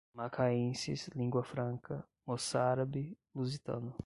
[0.13, 3.95] macaenses, língua franca, moçárabe-lusitano